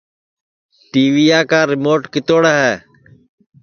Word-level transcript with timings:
ٹی 0.91 1.03
ویا 1.13 1.39
کا 1.49 1.59
رموٹ 1.71 2.01
کیتوڑ 2.13 2.43
ہے 2.59 2.71